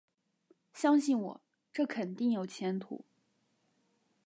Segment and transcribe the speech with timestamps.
[0.73, 1.41] 相信我，
[1.71, 3.05] 这肯定有前途